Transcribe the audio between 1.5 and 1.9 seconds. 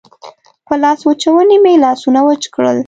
مې